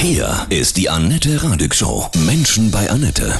[0.00, 2.08] Hier ist die Annette Radig Show.
[2.24, 3.36] Menschen bei Annette.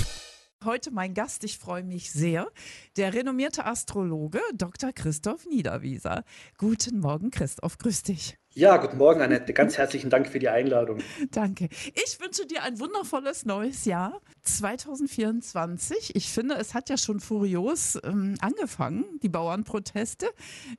[0.65, 2.49] Heute mein Gast, ich freue mich sehr,
[2.97, 4.93] der renommierte Astrologe Dr.
[4.93, 6.25] Christoph Niederwieser.
[6.59, 8.39] Guten Morgen, Christoph, grüß dich.
[8.59, 9.53] Ja, guten Morgen, Annette.
[9.53, 10.99] Ganz herzlichen Dank für die Einladung.
[11.31, 11.69] Danke.
[11.95, 16.17] Ich wünsche dir ein wundervolles neues Jahr 2024.
[16.17, 20.27] Ich finde, es hat ja schon furios ähm, angefangen, die Bauernproteste.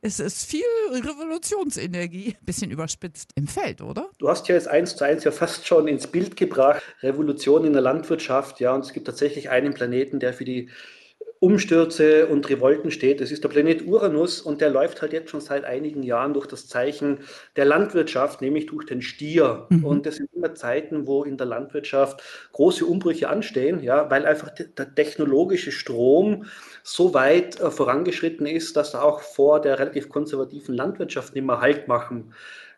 [0.01, 4.09] Es ist viel Revolutionsenergie, bisschen überspitzt im Feld, oder?
[4.17, 6.83] Du hast ja jetzt eins zu eins ja fast schon ins Bild gebracht.
[7.01, 10.69] Revolution in der Landwirtschaft, ja, und es gibt tatsächlich einen Planeten, der für die
[11.41, 13.21] Umstürze und Revolten steht.
[13.21, 16.47] Das ist der Planet Uranus und der läuft halt jetzt schon seit einigen Jahren durch
[16.47, 17.19] das Zeichen
[17.55, 19.65] der Landwirtschaft, nämlich durch den Stier.
[19.69, 19.85] Mhm.
[19.85, 22.21] Und das sind immer Zeiten, wo in der Landwirtschaft
[22.51, 26.45] große Umbrüche anstehen, ja, weil einfach der technologische Strom
[26.83, 31.61] so weit äh, vorangeschritten ist, dass er auch vor der relativ konservativen Landwirtschaft nicht mehr
[31.61, 32.33] Halt machen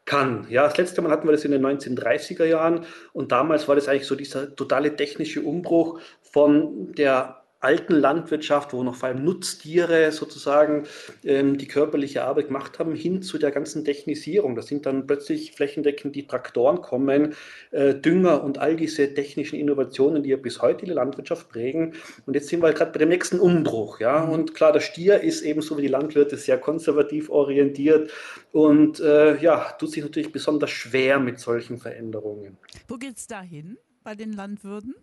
[0.05, 0.45] kann.
[0.49, 3.87] Ja, das letzte Mal hatten wir das in den 1930er Jahren und damals war das
[3.87, 10.11] eigentlich so dieser totale technische Umbruch von der alten Landwirtschaft, wo noch vor allem Nutztiere
[10.11, 10.83] sozusagen
[11.23, 14.55] ähm, die körperliche Arbeit gemacht haben, hin zu der ganzen Technisierung.
[14.55, 17.35] Da sind dann plötzlich flächendeckend die Traktoren kommen,
[17.69, 21.93] äh, Dünger und all diese technischen Innovationen, die ja bis heute die Landwirtschaft prägen.
[22.25, 23.99] Und jetzt sind wir halt gerade bei dem nächsten Umbruch.
[23.99, 24.25] Ja?
[24.25, 24.31] Mhm.
[24.33, 28.11] Und klar, der Stier ist ebenso wie die Landwirte sehr konservativ orientiert
[28.51, 32.57] und äh, ja, tut sich natürlich besonders schwer mit solchen Veränderungen.
[32.87, 34.95] Wo geht es dahin bei den Landwirten?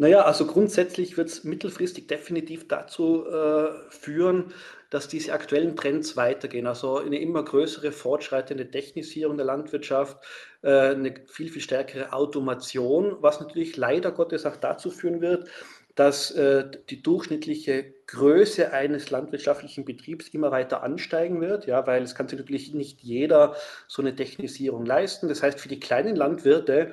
[0.00, 4.54] Naja, also grundsätzlich wird es mittelfristig definitiv dazu äh, führen,
[4.88, 6.66] dass diese aktuellen Trends weitergehen.
[6.66, 10.16] Also eine immer größere fortschreitende Technisierung der Landwirtschaft,
[10.62, 15.50] äh, eine viel, viel stärkere Automation, was natürlich leider Gottes auch dazu führen wird,
[15.96, 22.14] dass äh, die durchschnittliche Größe eines landwirtschaftlichen Betriebs immer weiter ansteigen wird, ja, weil es
[22.14, 23.54] kann sich natürlich nicht jeder
[23.86, 25.28] so eine Technisierung leisten.
[25.28, 26.92] Das heißt, für die kleinen Landwirte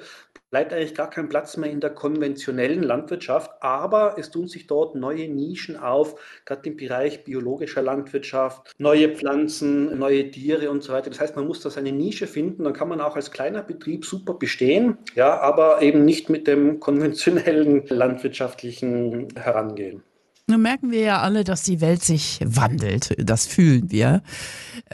[0.50, 4.96] bleibt eigentlich gar kein Platz mehr in der konventionellen Landwirtschaft, aber es tun sich dort
[4.96, 11.10] neue Nischen auf, gerade im Bereich biologischer Landwirtschaft, neue Pflanzen, neue Tiere und so weiter.
[11.10, 14.06] Das heißt, man muss da seine Nische finden, dann kann man auch als kleiner Betrieb
[14.06, 20.04] super bestehen, ja, aber eben nicht mit dem konventionellen landwirtschaftlichen Herangehen.
[20.50, 23.14] Nun merken wir ja alle, dass die Welt sich wandelt.
[23.18, 24.24] Das fühlen wir.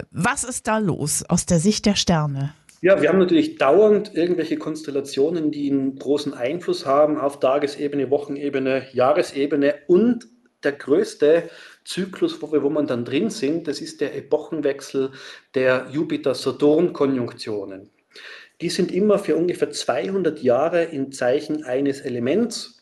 [0.09, 2.56] Was ist da los aus der Sicht der Sterne?
[2.81, 8.88] Ja, wir haben natürlich dauernd irgendwelche Konstellationen, die einen großen Einfluss haben auf Tagesebene, Wochenebene,
[8.94, 10.25] Jahresebene und
[10.63, 11.52] der größte
[11.86, 15.12] Zyklus, wo, wir, dann drin sind, das ist der Epochenwechsel
[15.53, 17.92] der Jupiter-Saturn-Konjunktionen.
[18.59, 22.73] Die sind immer für ungefähr 200 Jahre im Zeichen eines Elements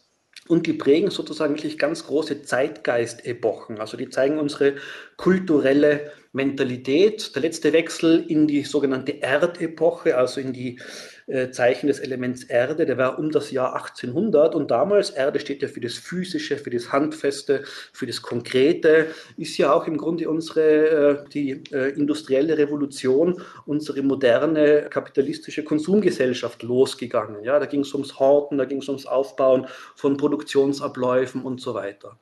[0.52, 3.80] und die prägen sozusagen wirklich ganz große Zeitgeist-Epochen.
[3.80, 4.76] Also die zeigen unsere
[5.16, 7.34] kulturelle Mentalität.
[7.36, 10.78] Der letzte Wechsel in die sogenannte Erdepoche, also in die
[11.52, 15.68] Zeichen des Elements Erde, der war um das Jahr 1800 und damals, Erde steht ja
[15.68, 21.22] für das Physische, für das Handfeste, für das Konkrete, ist ja auch im Grunde unsere,
[21.22, 27.44] äh, die äh, industrielle Revolution, unsere moderne kapitalistische Konsumgesellschaft losgegangen.
[27.44, 31.74] Ja, da ging es ums Horten, da ging es ums Aufbauen von Produktionsabläufen und so
[31.74, 32.18] weiter.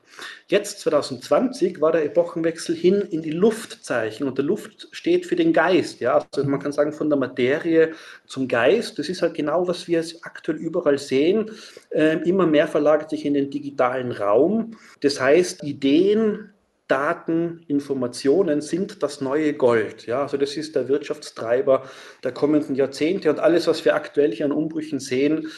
[0.46, 5.52] Jetzt, 2020, war der Epochenwechsel hin in die Luftzeichen und der Luft steht für den
[5.52, 6.00] Geist.
[6.00, 7.94] Ja, also man kann sagen, von der Materie
[8.26, 8.99] zum Geist.
[9.00, 11.50] Das ist halt genau, was wir aktuell überall sehen.
[11.88, 14.76] Äh, immer mehr verlagert sich in den digitalen Raum.
[15.00, 16.50] Das heißt, Ideen,
[16.86, 20.06] Daten, Informationen sind das neue Gold.
[20.06, 21.84] Ja, also das ist der Wirtschaftstreiber
[22.24, 25.48] der kommenden Jahrzehnte und alles, was wir aktuell hier an Umbrüchen sehen,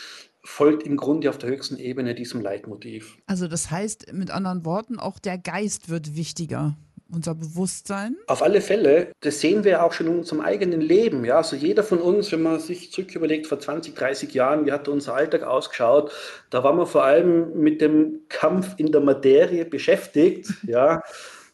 [0.44, 3.16] folgt im Grunde auf der höchsten Ebene diesem Leitmotiv.
[3.26, 6.76] Also das heißt mit anderen Worten, auch der Geist wird wichtiger
[7.12, 8.16] unser Bewusstsein?
[8.26, 9.08] Auf alle Fälle.
[9.20, 11.24] Das sehen wir auch schon in unserem eigenen Leben.
[11.24, 14.72] Ja, also jeder von uns, wenn man sich zurück überlegt, vor 20, 30 Jahren, wie
[14.72, 16.12] hat unser Alltag ausgeschaut?
[16.50, 20.48] Da waren wir vor allem mit dem Kampf in der Materie beschäftigt.
[20.66, 21.02] ja.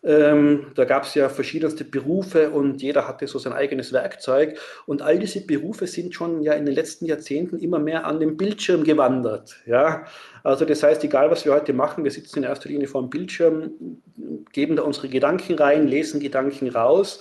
[0.04, 4.58] Ähm, da gab es ja verschiedenste Berufe und jeder hatte so sein eigenes Werkzeug.
[4.86, 8.36] Und all diese Berufe sind schon ja in den letzten Jahrzehnten immer mehr an den
[8.36, 9.56] Bildschirm gewandert.
[9.66, 10.04] Ja?
[10.42, 13.10] Also das heißt, egal was wir heute machen, wir sitzen in erster Linie vor dem
[13.10, 13.70] Bildschirm,
[14.52, 17.20] geben da unsere Gedanken rein, lesen Gedanken raus.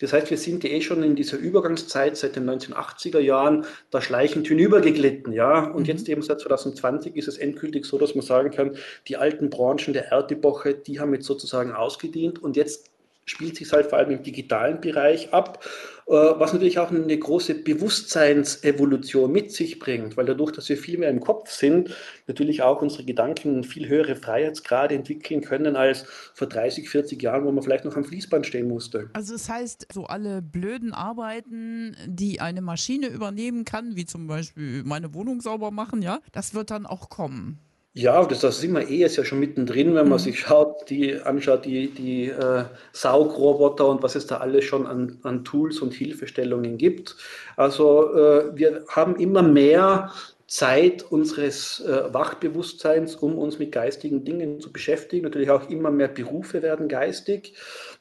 [0.00, 4.46] Das heißt, wir sind eh schon in dieser Übergangszeit seit den 1980er Jahren da schleichend
[4.46, 5.64] hinübergeglitten, ja.
[5.64, 5.88] Und mhm.
[5.88, 8.76] jetzt eben seit 2020 ist es endgültig so, dass man sagen kann,
[9.08, 12.90] die alten Branchen der Erdepoche, die haben jetzt sozusagen ausgedient und jetzt
[13.24, 15.64] spielt sich halt vor allem im digitalen Bereich ab.
[16.08, 21.10] Was natürlich auch eine große Bewusstseinsevolution mit sich bringt, weil dadurch, dass wir viel mehr
[21.10, 21.94] im Kopf sind,
[22.26, 27.52] natürlich auch unsere Gedanken viel höhere Freiheitsgrade entwickeln können als vor 30, 40 Jahren, wo
[27.52, 29.10] man vielleicht noch am Fließband stehen musste.
[29.12, 34.84] Also das heißt, so alle blöden Arbeiten, die eine Maschine übernehmen kann, wie zum Beispiel
[34.84, 37.58] meine Wohnung sauber machen, ja, das wird dann auch kommen.
[37.98, 40.22] Ja, das, das sind wir eh jetzt ja schon mittendrin, wenn man mhm.
[40.22, 42.62] sich schaut, die anschaut, die, die äh,
[42.92, 47.16] Saugroboter und was es da alles schon an, an Tools und Hilfestellungen gibt.
[47.56, 50.12] Also äh, wir haben immer mehr
[50.48, 55.24] Zeit unseres äh, Wachbewusstseins, um uns mit geistigen Dingen zu beschäftigen.
[55.24, 57.52] Natürlich auch immer mehr Berufe werden geistig.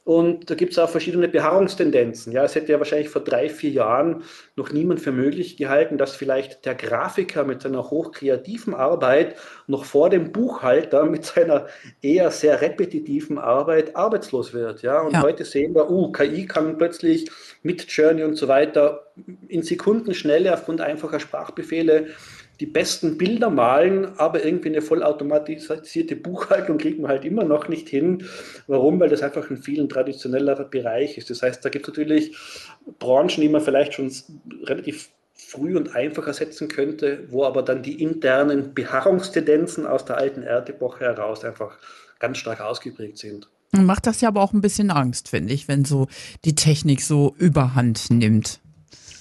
[0.05, 2.31] Und da gibt es auch verschiedene Beharrungstendenzen.
[2.31, 4.23] Ja, es hätte ja wahrscheinlich vor drei, vier Jahren
[4.55, 9.35] noch niemand für möglich gehalten, dass vielleicht der Grafiker mit seiner hochkreativen Arbeit
[9.67, 11.67] noch vor dem Buchhalter mit seiner
[12.01, 14.83] eher sehr repetitiven Arbeit arbeitslos wird.
[14.83, 15.21] Ja, und ja.
[15.21, 17.29] heute sehen wir, uh, KI kann plötzlich
[17.61, 19.03] mit Journey und so weiter
[19.49, 22.07] in Sekundenschnelle aufgrund einfacher Sprachbefehle
[22.59, 27.87] die besten Bilder malen, aber irgendwie eine vollautomatisierte Buchhaltung kriegt man halt immer noch nicht
[27.87, 28.23] hin.
[28.67, 28.99] Warum?
[28.99, 31.29] Weil das einfach ein viel traditionellerer Bereich ist.
[31.29, 32.35] Das heißt, da gibt es natürlich
[32.99, 34.11] Branchen, die man vielleicht schon
[34.63, 40.41] relativ früh und einfach ersetzen könnte, wo aber dann die internen Beharrungstendenzen aus der alten
[40.41, 41.77] Erdepoche heraus einfach
[42.19, 43.47] ganz stark ausgeprägt sind.
[43.71, 46.07] Macht das ja aber auch ein bisschen Angst, finde ich, wenn so
[46.45, 48.61] die Technik so überhand nimmt.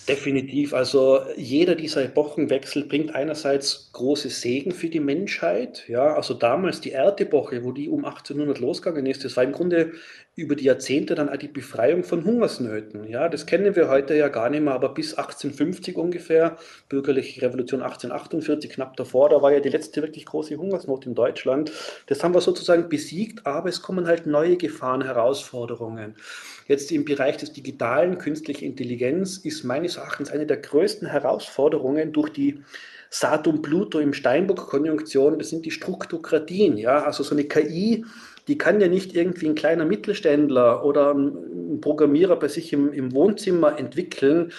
[0.09, 0.73] Definitiv.
[0.73, 5.85] Also jeder dieser Epochenwechsel bringt einerseits große Segen für die Menschheit.
[5.89, 9.95] Ja, also damals die Erdepoche, wo die um 1800 losgegangen ist, das war im Grunde
[10.37, 13.09] über die Jahrzehnte dann auch die Befreiung von Hungersnöten.
[13.09, 16.59] Ja, das kennen wir heute ja gar nicht mehr, aber bis 1850 ungefähr,
[16.91, 21.73] bürgerliche Revolution 1848, knapp davor, da war ja die letzte wirklich große Hungersnot in Deutschland.
[22.07, 26.17] Das haben wir sozusagen besiegt, aber es kommen halt neue Gefahren, Herausforderungen.
[26.69, 32.29] Jetzt im Bereich des Digitalen, künstliche Intelligenz ist meines Erachtens eine der größten Herausforderungen durch
[32.29, 32.63] die
[33.09, 36.77] Saturn-Pluto im Steinbock-Konjunktion, das sind die Struktokratien.
[36.77, 37.05] Ja?
[37.05, 38.05] Also so eine KI,
[38.49, 43.13] die kann ja nicht irgendwie ein kleiner Mittelständler oder ein Programmierer bei sich im, im
[43.13, 44.53] Wohnzimmer entwickeln.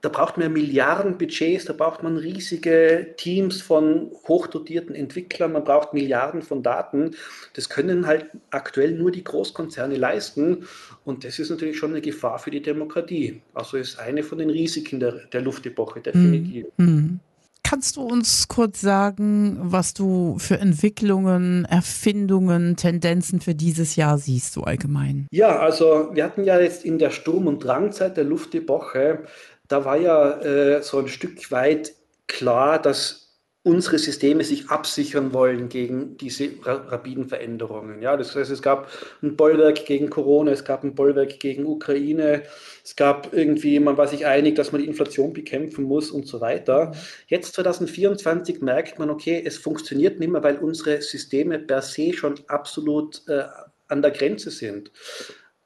[0.00, 5.92] Da braucht man Milliarden Budgets, da braucht man riesige Teams von hochdotierten Entwicklern, man braucht
[5.92, 7.16] Milliarden von Daten.
[7.54, 10.68] Das können halt aktuell nur die Großkonzerne leisten.
[11.04, 13.42] Und das ist natürlich schon eine Gefahr für die Demokratie.
[13.54, 16.66] Also ist eine von den Risiken der, der Luftepoche, definitiv.
[16.76, 17.18] Mhm.
[17.68, 24.54] Kannst du uns kurz sagen, was du für Entwicklungen, Erfindungen, Tendenzen für dieses Jahr siehst,
[24.54, 25.26] so allgemein?
[25.30, 29.24] Ja, also wir hatten ja jetzt in der Sturm- und Drangzeit der Luftepoche,
[29.68, 31.92] da war ja äh, so ein Stück weit
[32.26, 33.27] klar, dass
[33.68, 38.00] unsere Systeme sich absichern wollen gegen diese rapiden Veränderungen.
[38.00, 38.88] Ja, das heißt, es gab
[39.22, 42.44] ein Bollwerk gegen Corona, es gab ein Bollwerk gegen Ukraine,
[42.82, 46.40] es gab irgendwie, man war sich einig, dass man die Inflation bekämpfen muss und so
[46.40, 46.92] weiter.
[47.26, 52.36] Jetzt 2024 merkt man, okay, es funktioniert nicht mehr, weil unsere Systeme per se schon
[52.46, 53.44] absolut äh,
[53.88, 54.90] an der Grenze sind.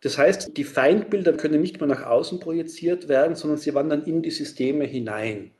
[0.00, 4.22] Das heißt, die Feindbilder können nicht mehr nach außen projiziert werden, sondern sie wandern in
[4.22, 5.52] die Systeme hinein.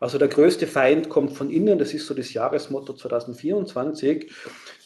[0.00, 4.32] Also der größte Feind kommt von innen, das ist so das Jahresmotto 2024.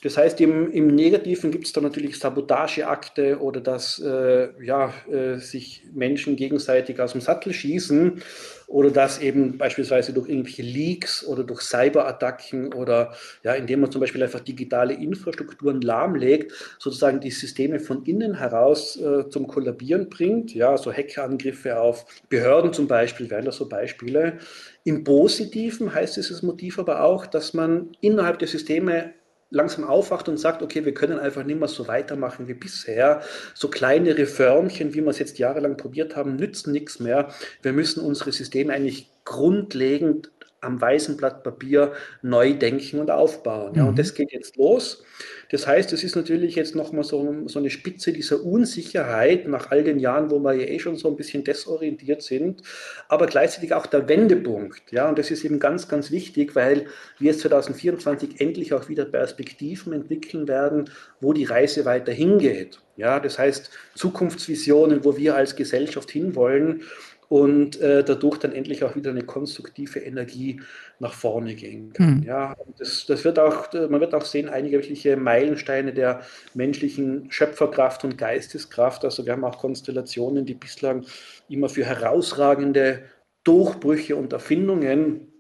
[0.05, 5.39] Das heißt, im, im Negativen gibt es da natürlich Sabotageakte oder dass äh, ja, äh,
[5.39, 8.23] sich Menschen gegenseitig aus dem Sattel schießen
[8.67, 13.15] oder dass eben beispielsweise durch irgendwelche Leaks oder durch Cyberattacken oder
[13.45, 19.01] ja, indem man zum Beispiel einfach digitale Infrastrukturen lahmlegt, sozusagen die Systeme von innen heraus
[19.01, 20.55] äh, zum Kollabieren bringt.
[20.55, 24.37] Ja, so Hackerangriffe auf Behörden zum Beispiel wären das so Beispiele.
[24.85, 29.15] Im Positiven heißt dieses Motiv aber auch, dass man innerhalb der Systeme
[29.55, 33.23] langsam aufwacht und sagt, okay, wir können einfach nicht mehr so weitermachen wie bisher.
[33.55, 37.29] So kleine Reformchen, wie wir es jetzt jahrelang probiert haben, nützen nichts mehr.
[37.63, 40.31] Wir müssen unsere Systeme eigentlich grundlegend
[40.65, 41.93] am weißen Blatt Papier
[42.23, 43.75] neu denken und aufbauen.
[43.75, 43.97] Ja, und mhm.
[43.97, 45.05] das geht jetzt los.
[45.51, 49.85] Das heißt, es ist natürlich jetzt nochmal so, so eine Spitze dieser Unsicherheit nach all
[49.85, 52.63] den Jahren, wo wir ja eh schon so ein bisschen desorientiert sind,
[53.09, 54.91] aber gleichzeitig auch der Wendepunkt.
[54.91, 56.87] Ja, und das ist eben ganz, ganz wichtig, weil
[57.19, 60.91] wir jetzt 2024 endlich auch wieder Perspektiven entwickeln werden,
[61.21, 62.81] wo die Reise weiter hingeht.
[62.97, 66.83] Ja, das heißt Zukunftsvisionen, wo wir als Gesellschaft hinwollen
[67.29, 70.61] und äh, dadurch dann endlich auch wieder eine konstruktive Energie
[70.99, 72.19] nach vorne gehen kann.
[72.19, 72.23] Mhm.
[72.23, 76.23] Ja, das, das, wird auch, man wird auch sehen, einige wirkliche Meilensteine der
[76.55, 79.05] menschlichen Schöpferkraft und Geisteskraft.
[79.05, 81.05] Also wir haben auch Konstellationen, die bislang
[81.49, 83.05] immer für herausragende
[83.45, 85.34] Durchbrüche und Erfindungen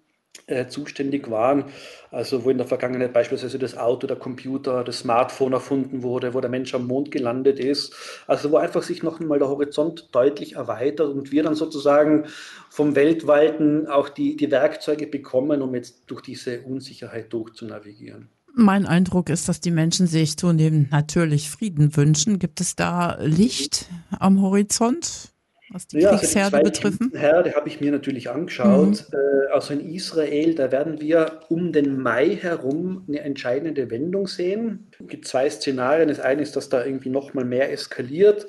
[0.47, 1.65] äh, zuständig waren.
[2.11, 6.41] Also wo in der Vergangenheit beispielsweise das Auto, der Computer, das Smartphone erfunden wurde, wo
[6.41, 7.95] der Mensch am Mond gelandet ist.
[8.27, 12.27] Also wo einfach sich noch einmal der Horizont deutlich erweitert und wir dann sozusagen
[12.69, 18.29] vom Weltweiten auch die, die Werkzeuge bekommen, um jetzt durch diese Unsicherheit durchzunavigieren.
[18.57, 22.39] Mein Eindruck ist, dass die Menschen sich zunehmend natürlich Frieden wünschen.
[22.39, 25.34] Gibt es da Licht am Horizont?
[25.75, 27.13] Was die ja, Kriegsherde also die betreffen?
[27.15, 29.07] Herde habe ich mir natürlich angeschaut.
[29.11, 29.19] Mhm.
[29.19, 34.87] Äh, also in Israel, da werden wir um den Mai herum eine entscheidende Wendung sehen.
[35.01, 36.09] Es gibt zwei Szenarien.
[36.09, 38.47] Das eine ist, dass da irgendwie noch mal mehr eskaliert.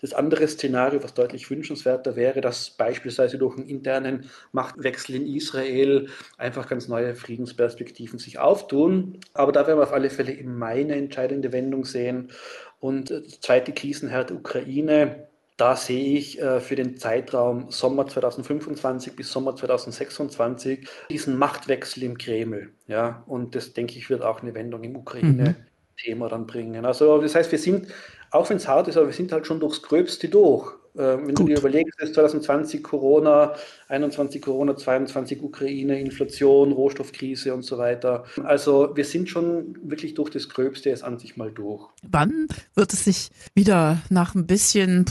[0.00, 6.06] Das andere Szenario, was deutlich wünschenswerter wäre, dass beispielsweise durch einen internen Machtwechsel in Israel
[6.36, 9.18] einfach ganz neue Friedensperspektiven sich auftun.
[9.34, 12.30] Aber da werden wir auf alle Fälle im Mai eine entscheidende Wendung sehen.
[12.78, 15.27] Und äh, der zweite Krisenherd Ukraine,
[15.58, 22.16] da sehe ich äh, für den Zeitraum Sommer 2025 bis Sommer 2026 diesen Machtwechsel im
[22.16, 22.70] Kreml.
[22.86, 26.86] Ja, und das denke ich wird auch eine Wendung im Ukraine-Thema dann bringen.
[26.86, 27.88] Also das heißt, wir sind,
[28.30, 30.77] auch wenn es hart ist, aber wir sind halt schon durchs Gröbste durch.
[30.94, 31.38] Äh, wenn Gut.
[31.40, 33.54] du dir überlegst, ist 2020 Corona,
[33.88, 38.24] 21 Corona, 22 Ukraine, Inflation, Rohstoffkrise und so weiter.
[38.44, 41.88] Also wir sind schon wirklich durch das Gröbste jetzt an sich mal durch.
[42.02, 45.04] Wann wird es sich wieder nach ein bisschen,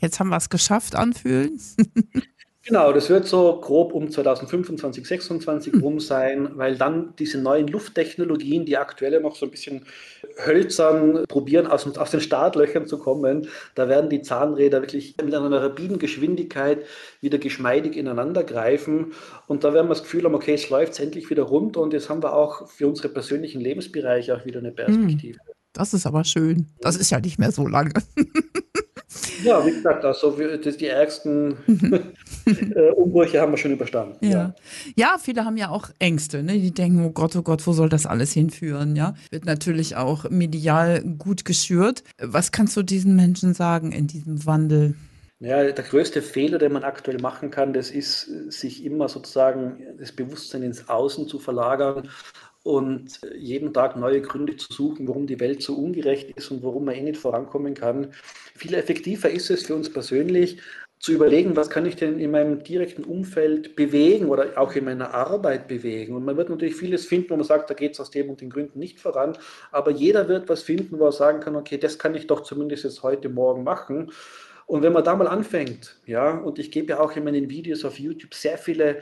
[0.00, 1.60] jetzt haben wir es geschafft, anfühlen?
[2.62, 5.80] Genau, das wird so grob um 2025, 2026 hm.
[5.80, 9.86] rum sein, weil dann diese neuen Lufttechnologien, die aktuell noch so ein bisschen
[10.44, 15.62] hölzern probieren, aus, aus den Startlöchern zu kommen, da werden die Zahnräder wirklich mit einer
[15.62, 16.84] rapiden Geschwindigkeit
[17.22, 19.12] wieder geschmeidig ineinander greifen.
[19.46, 22.10] Und da werden wir das Gefühl haben, okay, es läuft endlich wieder rund und jetzt
[22.10, 24.76] haben wir auch für unsere persönlichen Lebensbereiche auch wieder eine hm.
[24.76, 25.38] Perspektive.
[25.72, 26.66] Das ist aber schön.
[26.80, 27.92] Das ist ja nicht mehr so lange.
[29.42, 31.56] Ja, wie gesagt, also das die ärgsten
[32.46, 34.24] äh, Umbrüche haben wir schon überstanden.
[34.24, 34.30] Ja.
[34.30, 34.54] ja.
[34.94, 36.42] ja, viele haben ja auch Ängste.
[36.42, 36.58] Ne?
[36.58, 38.94] Die denken, oh Gott, oh Gott, wo soll das alles hinführen?
[38.94, 42.04] Ja, wird natürlich auch medial gut geschürt.
[42.18, 44.94] Was kannst du diesen Menschen sagen in diesem Wandel?
[45.40, 50.12] Ja, der größte Fehler, den man aktuell machen kann, das ist, sich immer sozusagen das
[50.12, 52.10] Bewusstsein ins Außen zu verlagern
[52.62, 56.84] und jeden Tag neue Gründe zu suchen, warum die Welt so ungerecht ist und warum
[56.84, 58.12] man eh nicht vorankommen kann.
[58.54, 60.58] Viel effektiver ist es für uns persönlich,
[61.00, 65.14] zu überlegen, was kann ich denn in meinem direkten Umfeld bewegen oder auch in meiner
[65.14, 66.14] Arbeit bewegen.
[66.14, 68.42] Und man wird natürlich vieles finden, wo man sagt, da geht es aus dem und
[68.42, 69.38] den Gründen nicht voran.
[69.72, 72.84] Aber jeder wird was finden, wo er sagen kann, okay, das kann ich doch zumindest
[72.84, 74.12] jetzt heute Morgen machen.
[74.66, 77.84] Und wenn man da mal anfängt, ja, und ich gebe ja auch in meinen Videos
[77.84, 79.00] auf YouTube sehr viele,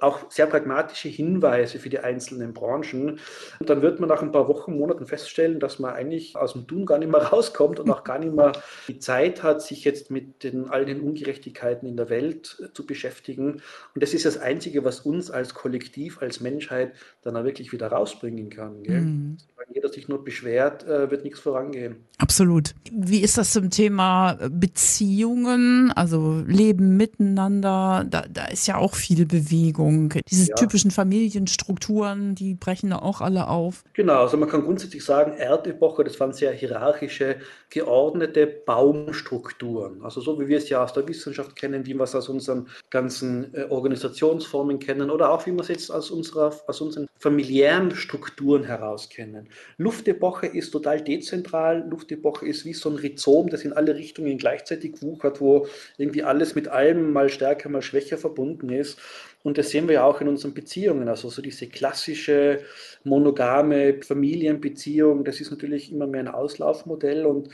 [0.00, 3.18] auch sehr pragmatische Hinweise für die einzelnen Branchen,
[3.60, 6.86] dann wird man nach ein paar Wochen, Monaten feststellen, dass man eigentlich aus dem Tun
[6.86, 8.52] gar nicht mehr rauskommt und auch gar nicht mehr
[8.88, 12.86] die Zeit hat, sich jetzt mit den, all den Ungerechtigkeiten in der Welt äh, zu
[12.86, 13.62] beschäftigen.
[13.94, 16.92] Und das ist das Einzige, was uns als Kollektiv, als Menschheit
[17.22, 18.82] dann auch wirklich wieder rausbringen kann.
[18.82, 19.36] Mhm.
[19.66, 22.04] Wenn jeder sich nur beschwert, äh, wird nichts vorangehen.
[22.18, 22.74] Absolut.
[22.90, 28.04] Wie ist das zum Thema Beziehungen, also Leben miteinander?
[28.08, 30.14] Da, da ist ja auch viel Bewegung.
[30.30, 30.54] Diese ja.
[30.56, 33.84] typischen Familienstrukturen, die brechen da auch alle auf.
[33.92, 37.36] Genau, also man kann grundsätzlich sagen, Erdepoche, das waren sehr hierarchische,
[37.70, 40.02] geordnete Baumstrukturen.
[40.02, 42.68] Also so wie wir es ja aus der Wissenschaft kennen, wie wir es aus unseren
[42.90, 47.94] ganzen äh, Organisationsformen kennen oder auch wie wir es jetzt aus, unserer, aus unseren familiären
[47.94, 49.48] Strukturen heraus kennen.
[49.76, 51.86] Luftepoche ist total dezentral.
[51.88, 55.66] Luft Epoche ist wie so ein Rhizom, das in alle Richtungen gleichzeitig wuchert, wo
[55.98, 58.98] irgendwie alles mit allem mal stärker, mal schwächer verbunden ist.
[59.42, 61.08] Und das sehen wir ja auch in unseren Beziehungen.
[61.08, 62.60] Also so diese klassische
[63.04, 67.48] monogame Familienbeziehung, das ist natürlich immer mehr ein Auslaufmodell und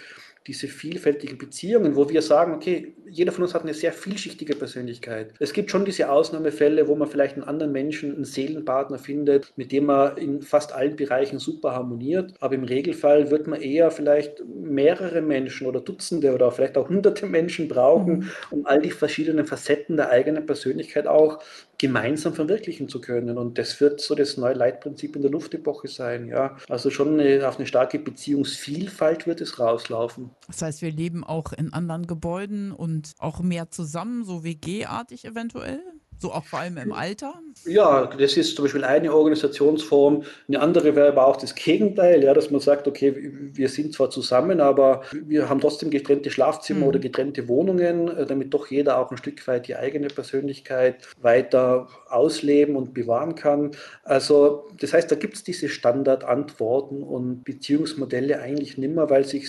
[0.49, 5.35] diese vielfältigen Beziehungen, wo wir sagen, okay, jeder von uns hat eine sehr vielschichtige Persönlichkeit.
[5.39, 9.73] Es gibt schon diese Ausnahmefälle, wo man vielleicht einen anderen Menschen, einen Seelenpartner findet, mit
[9.73, 12.35] dem man in fast allen Bereichen super harmoniert.
[12.41, 17.27] Aber im Regelfall wird man eher vielleicht mehrere Menschen oder Dutzende oder vielleicht auch hunderte
[17.27, 18.31] Menschen brauchen, mhm.
[18.51, 21.41] um all die verschiedenen Facetten der eigenen Persönlichkeit auch
[21.79, 23.39] gemeinsam verwirklichen zu können.
[23.39, 26.27] Und das wird so das neue Leitprinzip in der Luftepoche sein.
[26.27, 26.57] Ja.
[26.69, 30.31] Also schon eine, auf eine starke Beziehungsvielfalt wird es rauslaufen.
[30.49, 35.81] Das heißt, wir leben auch in anderen Gebäuden und auch mehr zusammen, so WG-artig eventuell?
[36.21, 37.35] So auch vor allem im Alter?
[37.65, 40.25] Ja, das ist zum Beispiel eine Organisationsform.
[40.49, 43.15] Eine andere wäre aber auch das Gegenteil, ja, dass man sagt, okay,
[43.53, 46.87] wir sind zwar zusammen, aber wir haben trotzdem getrennte Schlafzimmer mhm.
[46.87, 51.89] oder getrennte Wohnungen, äh, damit doch jeder auch ein Stück weit die eigene Persönlichkeit weiter
[52.09, 53.71] ausleben und bewahren kann.
[54.03, 59.49] Also das heißt, da gibt es diese Standardantworten und Beziehungsmodelle eigentlich nimmer, weil sich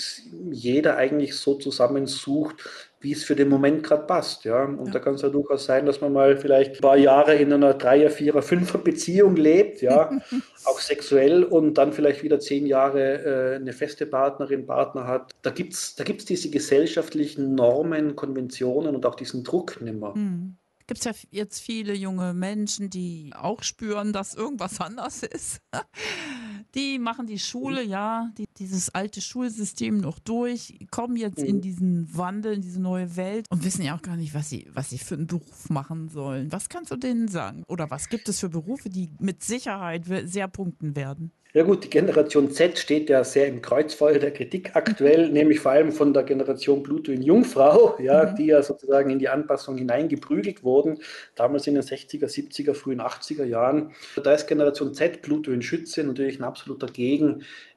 [0.51, 2.55] jeder eigentlich so zusammensucht,
[3.01, 4.43] wie es für den Moment gerade passt.
[4.45, 4.63] Ja?
[4.63, 4.93] Und ja.
[4.93, 7.73] da kann es ja durchaus sein, dass man mal vielleicht ein paar Jahre in einer
[7.73, 10.09] Dreier-, Vierer-, Fünfer-Beziehung lebt, ja,
[10.65, 15.31] auch sexuell und dann vielleicht wieder zehn Jahre äh, eine feste Partnerin, Partner hat.
[15.41, 20.15] Da gibt es da gibt's diese gesellschaftlichen Normen, Konventionen und auch diesen Druck nimmer.
[20.15, 20.57] Mhm
[20.89, 25.61] gibt es ja jetzt viele junge Menschen, die auch spüren, dass irgendwas anders ist.
[26.73, 31.61] Die machen die Schule, ja, die, dieses alte Schulsystem noch durch, kommen jetzt in mhm.
[31.61, 34.89] diesen Wandel, in diese neue Welt und wissen ja auch gar nicht, was sie, was
[34.89, 36.51] sie für einen Beruf machen sollen.
[36.51, 37.63] Was kannst du denen sagen?
[37.67, 41.31] Oder was gibt es für Berufe, die mit Sicherheit sehr punkten werden?
[41.51, 45.71] Ja gut, die Generation Z steht ja sehr im Kreuzfeuer der Kritik aktuell, nämlich vor
[45.71, 48.35] allem von der Generation Pluto in Jungfrau, ja, mhm.
[48.35, 50.99] die ja sozusagen in die Anpassung hineingeprügelt wurden,
[51.35, 53.93] damals in den 60er, 70er, frühen 80er Jahren.
[54.23, 56.85] Da ist Generation Z, Pluto in Schütze, natürlich ein absoluter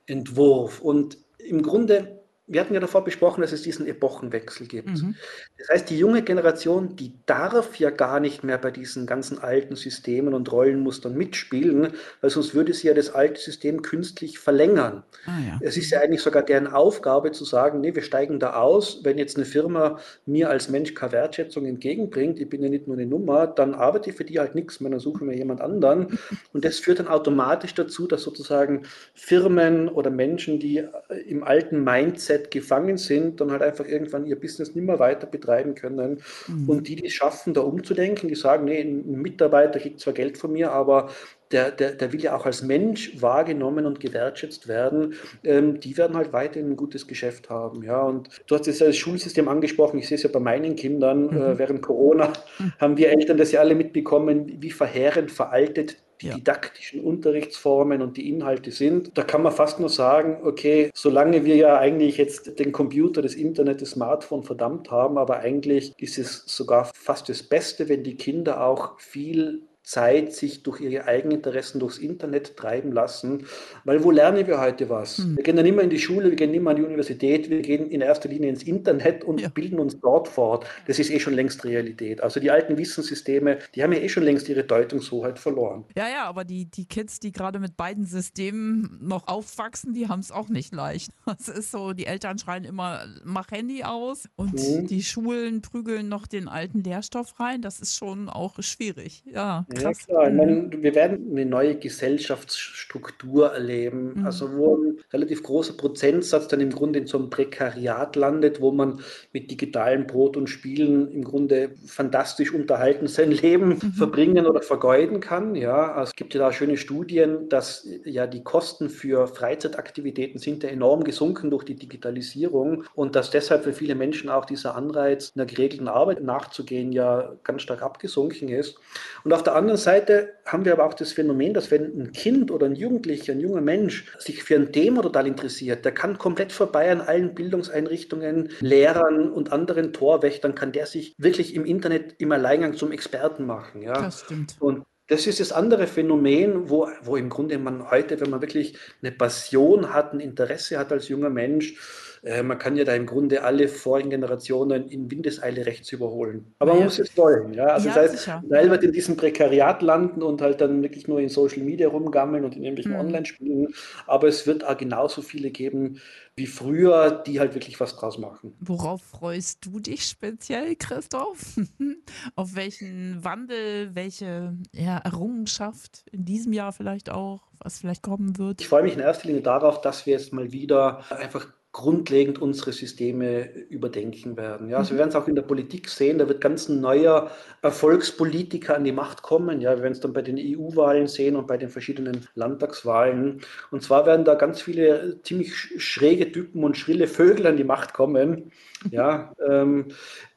[0.07, 0.81] Gegenentwurf.
[0.81, 4.89] Und im Grunde wir hatten ja davor besprochen, dass es diesen Epochenwechsel gibt.
[4.89, 5.15] Mhm.
[5.59, 9.77] Das heißt, die junge Generation, die darf ja gar nicht mehr bei diesen ganzen alten
[9.77, 15.05] Systemen und Rollenmustern mitspielen, weil sonst würde sie ja das alte System künstlich verlängern.
[15.27, 15.61] Ah, ja.
[15.63, 19.05] Es ist ja eigentlich sogar deren Aufgabe zu sagen, nee, wir steigen da aus.
[19.05, 22.97] Wenn jetzt eine Firma mir als Mensch keine Wertschätzung entgegenbringt, ich bin ja nicht nur
[22.97, 26.19] eine Nummer, dann arbeite ich für die halt nichts mehr, dann suchen wir jemand anderen.
[26.53, 28.83] Und das führt dann automatisch dazu, dass sozusagen
[29.15, 30.85] Firmen oder Menschen, die
[31.27, 35.27] im alten Mindset komplett gefangen sind, dann halt einfach irgendwann ihr Business nicht mehr weiter
[35.27, 36.21] betreiben können.
[36.49, 36.69] Mhm.
[36.69, 40.39] Und die, die es schaffen, da umzudenken, die sagen, nee, ein Mitarbeiter kriegt zwar Geld
[40.39, 41.11] von mir, aber
[41.51, 46.17] der, der, der will ja auch als Mensch wahrgenommen und gewertschätzt werden, ähm, die werden
[46.17, 47.83] halt weiterhin ein gutes Geschäft haben.
[47.83, 51.35] Ja, und du hast das Schulsystem angesprochen, ich sehe es ja bei meinen Kindern, äh,
[51.35, 51.43] mhm.
[51.43, 52.73] äh, während Corona mhm.
[52.79, 56.35] haben wir Eltern das ja alle mitbekommen, wie verheerend veraltet die ja.
[56.35, 59.17] didaktischen Unterrichtsformen und die Inhalte sind.
[59.19, 63.35] Da kann man fast nur sagen, okay, solange wir ja eigentlich jetzt den Computer, das
[63.35, 68.17] Internet, das Smartphone verdammt haben, aber eigentlich ist es sogar fast das Beste, wenn die
[68.17, 73.47] Kinder auch viel Zeit sich durch ihre Eigeninteressen durchs Internet treiben lassen.
[73.85, 75.19] Weil wo lernen wir heute was?
[75.19, 75.37] Mhm.
[75.37, 77.91] Wir gehen dann immer in die Schule, wir gehen immer an die Universität, wir gehen
[77.91, 79.49] in erster Linie ins Internet und ja.
[79.49, 80.67] bilden uns dort fort.
[80.87, 82.23] Das ist eh schon längst Realität.
[82.23, 85.85] Also die alten Wissenssysteme, die haben ja eh schon längst ihre Deutungshoheit verloren.
[85.97, 90.21] Ja, ja, aber die, die Kids, die gerade mit beiden Systemen noch aufwachsen, die haben
[90.21, 91.11] es auch nicht leicht.
[91.43, 94.87] Das ist so, die Eltern schreien immer, mach Handy aus und mhm.
[94.87, 97.63] die Schulen prügeln noch den alten Lehrstoff rein.
[97.63, 99.25] Das ist schon auch schwierig.
[99.27, 99.67] Ja.
[99.75, 100.07] Krass.
[100.09, 100.27] Ja.
[100.29, 104.27] Ich meine, wir werden eine neue Gesellschaftsstruktur erleben, mhm.
[104.27, 108.73] also wo ein relativ großer Prozentsatz dann im Grunde in so einem Prekariat landet, wo
[108.73, 109.01] man
[109.33, 113.93] mit digitalen Brot und Spielen im Grunde fantastisch unterhalten sein Leben mhm.
[113.93, 115.55] verbringen oder vergeuden kann.
[115.55, 120.63] Ja, also es gibt ja da schöne Studien, dass ja die Kosten für Freizeitaktivitäten sind
[120.63, 125.33] ja enorm gesunken durch die Digitalisierung und dass deshalb für viele Menschen auch dieser Anreiz,
[125.35, 128.79] einer geregelten Arbeit nachzugehen, ja ganz stark abgesunken ist.
[129.25, 132.51] Und auf der anderen Seite haben wir aber auch das Phänomen, dass wenn ein Kind
[132.51, 136.53] oder ein Jugendlicher, ein junger Mensch sich für ein Thema total interessiert, der kann komplett
[136.53, 142.33] vorbei an allen Bildungseinrichtungen, Lehrern und anderen Torwächtern, kann der sich wirklich im Internet im
[142.33, 143.83] Alleingang zum Experten machen.
[143.83, 143.95] Ja?
[143.95, 144.57] Das stimmt.
[144.61, 148.79] Und das ist das andere Phänomen, wo, wo im Grunde man heute, wenn man wirklich
[149.03, 151.75] eine Passion hat, ein Interesse hat als junger Mensch,
[152.23, 156.55] äh, man kann ja da im Grunde alle vorigen Generationen in Windeseile rechts überholen.
[156.61, 156.77] Aber ja.
[156.77, 157.53] man muss es wollen.
[157.53, 157.67] Ja?
[157.67, 158.43] Also ja, das heißt, sicher.
[158.49, 162.55] Wird in diesem Prekariat landen und halt dann wirklich nur in Social Media rumgammeln und
[162.55, 163.01] in irgendwelchen mhm.
[163.01, 163.75] Online-Spielen.
[164.07, 166.01] Aber es wird auch genauso viele geben
[166.37, 168.55] wie früher, die halt wirklich was draus machen.
[168.61, 171.57] Worauf freust du dich speziell, Christoph?
[172.37, 178.61] Auf welchen Wandel, welche ja, Errungenschaft in diesem Jahr vielleicht auch, was vielleicht kommen wird?
[178.61, 182.73] Ich freue mich in erster Linie darauf, dass wir jetzt mal wieder einfach grundlegend unsere
[182.73, 184.69] Systeme überdenken werden.
[184.69, 184.99] Ja, also wir mhm.
[184.99, 187.31] werden es auch in der Politik sehen, da wird ganz ein neuer
[187.63, 189.63] Erfolgspolitiker an die Macht kommen.
[189.63, 193.41] Ja, wir werden es dann bei den EU-Wahlen sehen und bei den verschiedenen Landtagswahlen.
[193.71, 197.95] Und zwar werden da ganz viele ziemlich schräge Typen und schrille Vögel an die Macht
[197.95, 198.53] kommen.
[198.91, 199.87] Ja, ähm,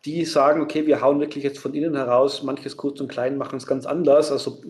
[0.06, 3.58] die sagen, okay, wir hauen wirklich jetzt von innen heraus manches kurz und klein, machen
[3.58, 4.32] es ganz anders.
[4.32, 4.62] Also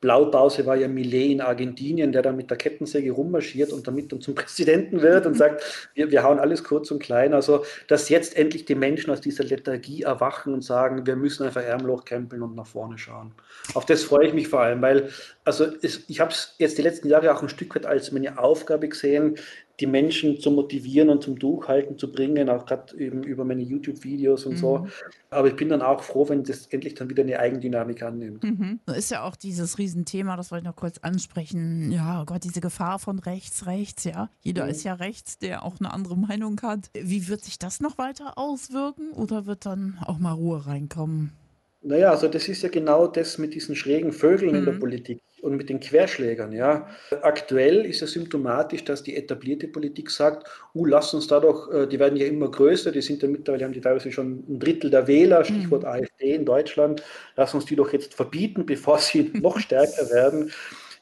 [0.00, 4.20] Blaupause war ja Millet in Argentinien, der dann mit der Kettensäge rummarschiert und damit dann
[4.20, 7.32] zum Präsidenten wird und sagt, wir, wir hauen alles kurz und klein.
[7.32, 11.62] Also, dass jetzt endlich die Menschen aus dieser Lethargie erwachen und sagen, wir müssen einfach
[11.62, 13.32] Ärmloch krempeln und nach vorne schauen.
[13.74, 15.08] Auf das freue ich mich vor allem, weil
[15.44, 18.38] also es, ich habe es jetzt die letzten Jahre auch ein Stück weit als meine
[18.38, 19.36] Aufgabe gesehen,
[19.82, 24.46] die Menschen zu motivieren und zum Durchhalten zu bringen, auch gerade eben über meine YouTube-Videos
[24.46, 24.58] und mhm.
[24.58, 24.86] so.
[25.28, 28.44] Aber ich bin dann auch froh, wenn das endlich dann wieder eine Eigendynamik annimmt.
[28.44, 28.78] Mhm.
[28.96, 31.90] Ist ja auch dieses Riesenthema, das wollte ich noch kurz ansprechen.
[31.90, 34.30] Ja, oh Gott, diese Gefahr von rechts, rechts, ja.
[34.40, 34.70] Jeder mhm.
[34.70, 36.88] ist ja rechts, der auch eine andere Meinung hat.
[36.94, 41.32] Wie wird sich das noch weiter auswirken oder wird dann auch mal Ruhe reinkommen?
[41.80, 44.78] Naja, also das ist ja genau das mit diesen schrägen Vögeln in der mhm.
[44.78, 46.52] Politik und mit den Querschlägern.
[46.52, 46.88] Ja.
[47.22, 51.86] Aktuell ist es symptomatisch, dass die etablierte Politik sagt, uh, lass uns da doch, äh,
[51.86, 54.88] die werden ja immer größer, die sind ja mittlerweile, haben die teilweise schon ein Drittel
[54.88, 55.88] der Wähler, Stichwort mhm.
[55.88, 57.02] AfD in Deutschland,
[57.36, 60.52] lass uns die doch jetzt verbieten, bevor sie noch stärker werden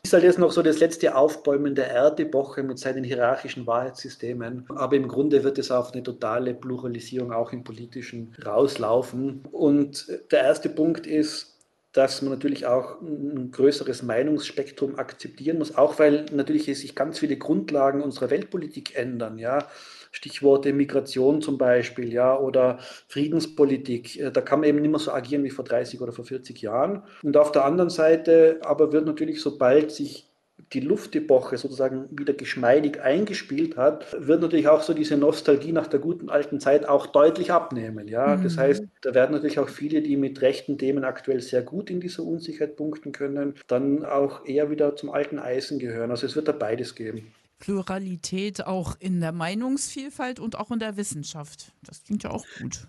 [0.03, 4.65] ist halt jetzt noch so das letzte Aufbäumen der Erdepoche mit seinen hierarchischen Wahrheitssystemen.
[4.71, 9.43] Aber im Grunde wird es auf eine totale Pluralisierung auch im Politischen rauslaufen.
[9.53, 11.60] Und der erste Punkt ist,
[11.93, 17.37] dass man natürlich auch ein größeres Meinungsspektrum akzeptieren muss, auch weil natürlich sich ganz viele
[17.37, 19.39] Grundlagen unserer Weltpolitik ändern.
[19.39, 19.67] Ja.
[20.13, 24.19] Stichworte Migration zum Beispiel, ja, oder Friedenspolitik.
[24.19, 26.61] Äh, da kann man eben nicht mehr so agieren wie vor 30 oder vor 40
[26.63, 27.05] Jahren.
[27.23, 30.30] Und auf der anderen Seite aber wird natürlich, sobald sich
[30.73, 35.99] die Luftepoche sozusagen wieder geschmeidig eingespielt hat, wird natürlich auch so diese Nostalgie nach der
[35.99, 38.07] guten alten Zeit auch deutlich abnehmen.
[38.07, 38.37] Ja?
[38.37, 38.45] Mhm.
[38.45, 42.01] Das heißt, da werden natürlich auch viele, die mit rechten Themen aktuell sehr gut in
[42.01, 46.11] dieser Unsicherheit punkten können, dann auch eher wieder zum alten Eisen gehören.
[46.11, 47.33] Also es wird da beides geben.
[47.59, 51.73] Pluralität auch in der Meinungsvielfalt und auch in der Wissenschaft.
[51.83, 52.87] Das klingt ja auch gut.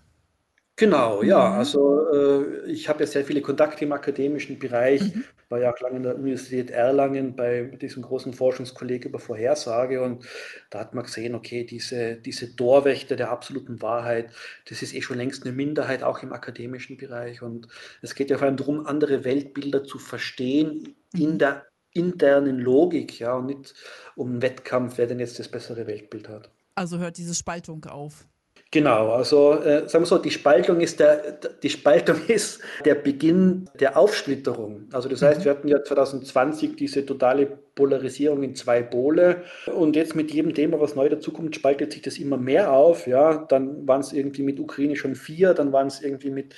[0.76, 1.50] Genau, ja.
[1.50, 1.58] Mhm.
[1.58, 5.24] Also äh, ich habe ja sehr viele Kontakte im akademischen Bereich, mhm.
[5.50, 10.24] war ja auch lange in der Universität Erlangen bei diesem großen Forschungskolleg über Vorhersage und
[10.70, 14.30] da hat man gesehen, okay, diese, diese Torwächter der absoluten Wahrheit,
[14.66, 17.42] das ist eh schon längst eine Minderheit, auch im akademischen Bereich.
[17.42, 17.68] Und
[18.00, 21.38] es geht ja vor allem darum, andere Weltbilder zu verstehen in mhm.
[21.38, 23.74] der internen Logik, ja, und nicht
[24.16, 26.50] um einen Wettkampf, wer denn jetzt das bessere Weltbild hat.
[26.74, 28.26] Also hört diese Spaltung auf.
[28.72, 33.68] Genau, also äh, sagen wir so, die Spaltung ist der, die Spaltung ist der Beginn
[33.78, 34.88] der Aufsplitterung.
[34.92, 35.44] Also das heißt, mhm.
[35.44, 40.80] wir hatten ja 2020 diese totale Polarisierung in zwei Pole und jetzt mit jedem Thema,
[40.80, 43.06] was neu dazukommt, spaltet sich das immer mehr auf.
[43.06, 46.54] Ja, dann waren es irgendwie mit Ukraine schon vier, dann waren es irgendwie mit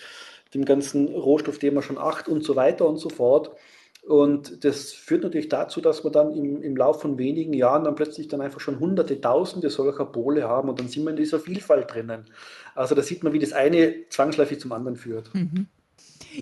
[0.55, 3.50] dem ganzen Rohstoffthema schon acht und so weiter und so fort.
[4.07, 7.95] Und das führt natürlich dazu, dass wir dann im, im Lauf von wenigen Jahren dann
[7.95, 11.40] plötzlich dann einfach schon hunderte, tausende solcher Pole haben und dann sind wir in dieser
[11.40, 12.27] Vielfalt drinnen.
[12.75, 15.35] Also da sieht man, wie das eine zwangsläufig zum anderen führt.
[15.35, 15.69] Mhm.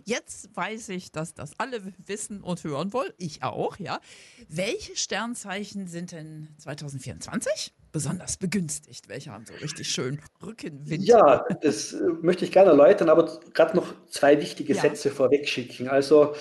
[0.05, 3.13] Jetzt weiß ich, dass das alle wissen und hören wollen.
[3.19, 4.01] Ich auch, ja.
[4.49, 9.09] Welche Sternzeichen sind denn 2024 besonders begünstigt?
[9.09, 11.05] Welche haben so richtig schön Rückenwind?
[11.05, 14.81] Ja, das äh, möchte ich gerne erläutern, aber gerade noch zwei wichtige ja.
[14.81, 15.89] Sätze vorweg schicken.
[15.89, 16.35] Also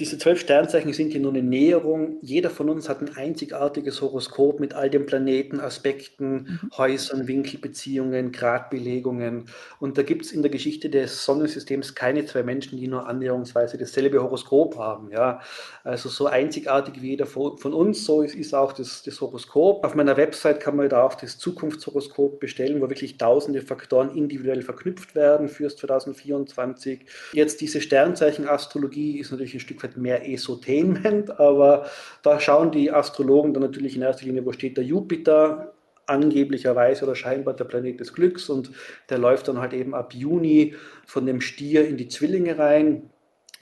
[0.00, 2.16] diese zwölf Sternzeichen sind hier nur eine Näherung.
[2.20, 6.70] Jeder von uns hat ein einzigartiges Horoskop mit all den Planeten, Aspekten, mhm.
[6.76, 9.44] Häusern, Winkelbeziehungen, Gradbelegungen.
[9.78, 13.78] Und da gibt es in der Geschichte des Sonnensystems keine zwei Menschen, die nur annäherungsweise
[13.78, 15.12] dasselbe Horoskop haben.
[15.12, 15.40] Ja?
[15.84, 19.84] Also so einzigartig wie jeder von uns, so ist, ist auch das, das Horoskop.
[19.84, 24.62] Auf meiner Website kann man da auch das Zukunftshoroskop bestellen, wo wirklich tausende Faktoren individuell
[24.62, 27.06] verknüpft werden fürs 2024.
[27.32, 31.86] Jetzt diese Sternzeichen-Astrologie ist natürlich ein Stück weit mehr Esotainment, aber
[32.22, 35.74] da schauen die Astrologen dann natürlich in erster Linie, wo steht der Jupiter,
[36.06, 38.70] angeblicherweise oder scheinbar der Planet des Glücks und
[39.08, 40.74] der läuft dann halt eben ab Juni
[41.06, 43.10] von dem Stier in die Zwillinge rein.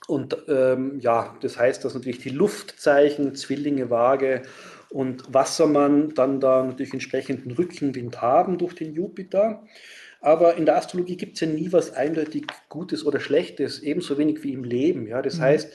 [0.09, 4.43] Und ähm, ja, das heißt, dass natürlich die Luftzeichen, Zwillinge, Waage
[4.91, 9.63] und Wassermann dann da natürlich entsprechenden Rückenwind haben durch den Jupiter.
[10.21, 14.43] Aber in der Astrologie gibt es ja nie was eindeutig Gutes oder Schlechtes, ebenso wenig
[14.43, 15.07] wie im Leben.
[15.07, 15.23] Ja?
[15.23, 15.43] Das mhm.
[15.43, 15.73] heißt,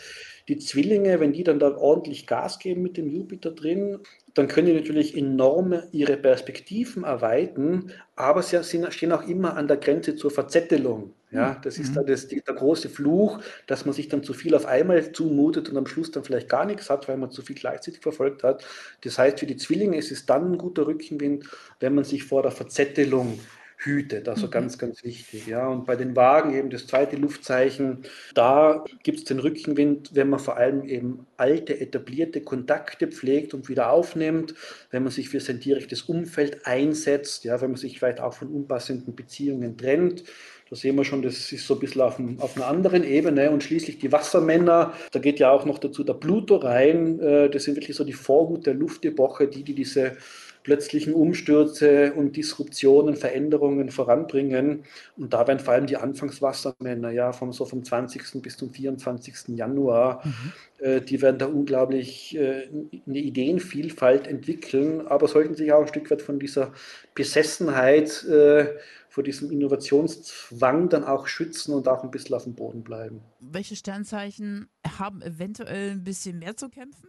[0.48, 4.00] die Zwillinge, wenn die dann da ordentlich Gas geben mit dem Jupiter drin,
[4.34, 9.78] dann können die natürlich enorm ihre Perspektiven erweitern, aber sie stehen auch immer an der
[9.78, 11.14] Grenze zur Verzettelung.
[11.30, 11.62] Ja, hm.
[11.64, 11.96] das ist mhm.
[11.96, 15.76] dann das, der große Fluch, dass man sich dann zu viel auf einmal zumutet und
[15.76, 18.64] am Schluss dann vielleicht gar nichts hat, weil man zu viel gleichzeitig verfolgt hat.
[19.02, 21.46] Das heißt, für die Zwillinge ist es dann ein guter Rückenwind,
[21.82, 23.40] wenn man sich vor der Verzettelung
[23.78, 24.28] hütet.
[24.28, 24.52] Also mhm.
[24.52, 25.48] ganz, ganz wichtig.
[25.48, 25.68] Ja.
[25.68, 30.40] Und bei den Wagen eben das zweite Luftzeichen, da gibt es den Rückenwind, wenn man
[30.40, 34.56] vor allem eben alte, etablierte Kontakte pflegt und wieder aufnimmt,
[34.92, 38.50] wenn man sich für sein direktes Umfeld einsetzt, ja, wenn man sich vielleicht auch von
[38.50, 40.24] unpassenden Beziehungen trennt.
[40.70, 43.52] Da sehen wir schon, das ist so ein bisschen auf, einem, auf, einer anderen Ebene.
[43.52, 47.20] Und schließlich die Wassermänner, da geht ja auch noch dazu der Pluto rein.
[47.20, 50.18] Äh, das sind wirklich so die Vorhut der Luftepoche, die, die diese
[50.68, 54.84] plötzlichen Umstürze und Disruptionen, Veränderungen voranbringen.
[55.16, 58.42] Und da werden vor allem die Anfangswassermänner, ja, vom, so vom 20.
[58.42, 59.56] bis zum 24.
[59.56, 60.52] Januar, mhm.
[60.80, 62.68] äh, die werden da unglaublich äh,
[63.08, 66.74] eine Ideenvielfalt entwickeln, aber sollten sich auch ein Stück weit von dieser
[67.16, 68.76] Besessenheit, äh,
[69.08, 73.22] vor diesem Innovationszwang dann auch schützen und auch ein bisschen auf dem Boden bleiben.
[73.40, 74.68] Welche Sternzeichen
[75.00, 77.08] haben eventuell ein bisschen mehr zu kämpfen?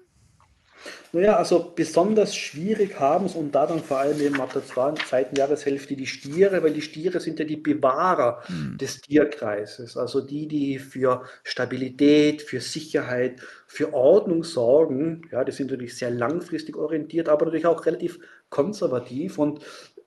[1.12, 5.36] Naja, also besonders schwierig haben es und da dann vor allem eben ab der zweiten
[5.36, 8.76] Jahreshälfte die Stiere, weil die Stiere sind ja die Bewahrer hm.
[8.78, 15.22] des Tierkreises, also die, die für Stabilität, für Sicherheit, für Ordnung sorgen.
[15.32, 18.18] Ja, die sind natürlich sehr langfristig orientiert, aber natürlich auch relativ
[18.50, 19.60] konservativ und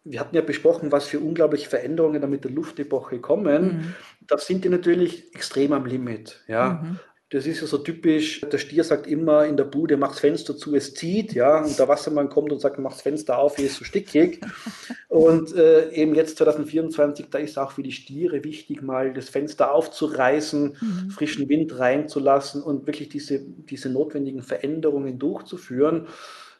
[0.03, 3.63] wir hatten ja besprochen, was für unglaubliche Veränderungen da mit der Luftepoche kommen.
[3.63, 3.95] Mhm.
[4.27, 6.41] Da sind die natürlich extrem am Limit.
[6.47, 6.81] Ja.
[6.83, 6.99] Mhm.
[7.31, 8.41] Das ist ja so typisch.
[8.41, 11.63] Der Stier sagt immer in der Bude, mach's Fenster zu, es zieht, ja.
[11.63, 14.41] Und der Wassermann kommt und sagt, mach's Fenster auf, hier ist so stickig.
[15.07, 19.73] und äh, eben jetzt 2024, da ist auch für die Stiere wichtig, mal das Fenster
[19.73, 21.09] aufzureißen, mhm.
[21.09, 26.07] frischen Wind reinzulassen und wirklich diese, diese notwendigen Veränderungen durchzuführen.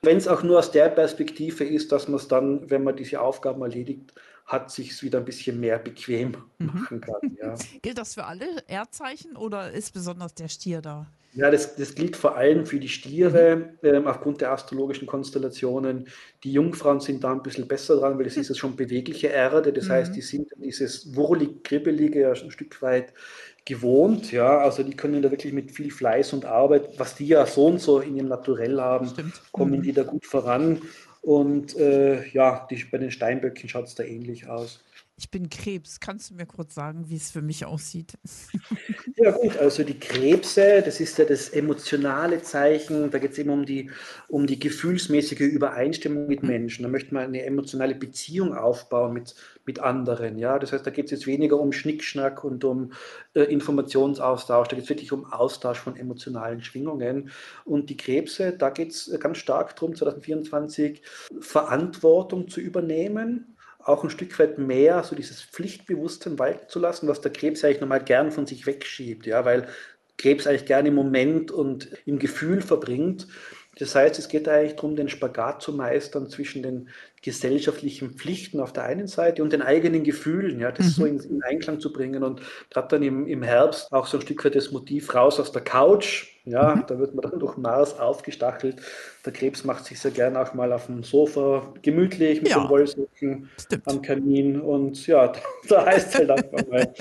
[0.01, 3.19] Wenn es auch nur aus der Perspektive ist, dass man es dann, wenn man diese
[3.19, 4.13] Aufgaben erledigt,
[4.51, 6.67] hat, sich es wieder ein bisschen mehr bequem mhm.
[6.67, 7.37] machen kann.
[7.41, 7.55] Ja.
[7.81, 11.07] Gilt das für alle Erdzeichen oder ist besonders der Stier da?
[11.33, 13.87] Ja, das, das gilt vor allem für die Stiere mhm.
[13.87, 16.09] ähm, aufgrund der astrologischen Konstellationen.
[16.43, 19.71] Die Jungfrauen sind da ein bisschen besser dran, weil es ist ja schon bewegliche Erde.
[19.71, 19.91] Das mhm.
[19.91, 23.13] heißt, die sind dieses wurlig-kribbelige ein Stück weit
[23.63, 24.31] gewohnt.
[24.33, 27.67] Ja, also die können da wirklich mit viel Fleiß und Arbeit, was die ja so
[27.67, 29.41] und so in ihrem Naturell haben, Stimmt.
[29.53, 29.83] kommen mhm.
[29.83, 30.81] die da gut voran.
[31.21, 34.83] Und äh, ja, die, bei den Steinböcken schaut es da ähnlich aus.
[35.21, 35.99] Ich bin Krebs.
[35.99, 38.17] Kannst du mir kurz sagen, wie es für mich aussieht?
[39.17, 43.11] Ja gut, also die Krebse, das ist ja das emotionale Zeichen.
[43.11, 43.91] Da geht es eben um die,
[44.29, 46.49] um die gefühlsmäßige Übereinstimmung mit mhm.
[46.49, 46.83] Menschen.
[46.83, 50.39] Da möchte man eine emotionale Beziehung aufbauen mit, mit anderen.
[50.39, 50.57] Ja?
[50.57, 52.93] Das heißt, da geht es jetzt weniger um Schnickschnack und um
[53.35, 54.69] äh, Informationsaustausch.
[54.69, 57.29] Da geht es wirklich um Austausch von emotionalen Schwingungen.
[57.63, 61.03] Und die Krebse, da geht es ganz stark darum, 2024
[61.41, 63.55] Verantwortung zu übernehmen
[63.85, 67.81] auch ein Stück weit mehr so dieses Pflichtbewusstsein walten zu lassen, was der Krebs eigentlich
[67.81, 69.67] nochmal gern von sich wegschiebt, ja, weil
[70.17, 73.27] Krebs eigentlich gerne im Moment und im Gefühl verbringt.
[73.79, 76.89] Das heißt, es geht eigentlich darum, den Spagat zu meistern zwischen den
[77.21, 80.91] gesellschaftlichen Pflichten auf der einen Seite und den eigenen Gefühlen, ja, das mhm.
[80.91, 84.21] so in, in, Einklang zu bringen und gerade dann im, im Herbst auch so ein
[84.21, 86.83] Stück weit das Motiv raus aus der Couch, ja, mhm.
[86.87, 88.81] da wird man dann durch Mars aufgestachelt.
[89.25, 92.69] Der Krebs macht sich sehr gerne auch mal auf dem Sofa gemütlich mit ja, den
[92.69, 93.49] Wollsocken
[93.85, 96.93] am Kamin und ja, da, da heißt es halt einfach mal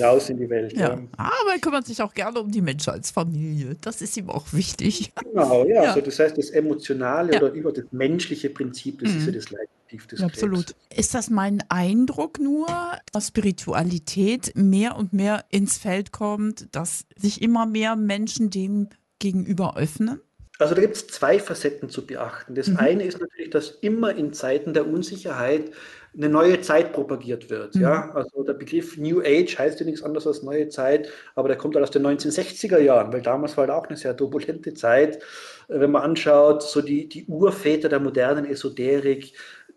[0.00, 0.72] raus in die Welt.
[0.72, 0.90] Ja.
[0.90, 0.98] ja.
[1.16, 3.76] Aber er kümmert sich auch gerne um die Menschen als Familie.
[3.80, 5.12] Das ist ihm auch wichtig.
[5.16, 5.74] Genau, ja.
[5.74, 5.82] ja.
[5.88, 9.18] Also das heißt, das emotionale oder über das menschliche Prinzip, das mhm.
[9.18, 10.66] ist ja das Leitmotiv des Absolut.
[10.66, 10.78] Krebs.
[10.96, 12.68] Ist das mein Eindruck nur,
[13.12, 19.76] dass Spiritualität mehr und mehr ins Feld kommt, dass sich immer mehr Menschen dem gegenüber
[19.76, 20.20] öffnen?
[20.58, 22.54] Also da gibt es zwei Facetten zu beachten.
[22.54, 22.76] Das mhm.
[22.76, 25.72] eine ist natürlich, dass immer in Zeiten der Unsicherheit
[26.16, 27.74] eine neue Zeit propagiert wird.
[27.74, 27.82] Mhm.
[27.82, 28.10] Ja?
[28.14, 31.74] Also der Begriff New Age heißt ja nichts anderes als neue Zeit, aber der kommt
[31.74, 35.20] halt aus den 1960er Jahren, weil damals war halt auch eine sehr turbulente Zeit.
[35.66, 39.32] Wenn man anschaut, so die, die Urväter der modernen Esoterik,